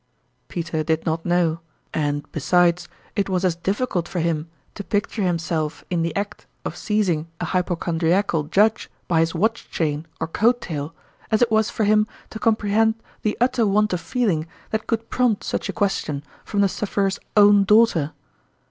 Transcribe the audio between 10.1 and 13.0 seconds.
or coat tail, as it was for him to comprehend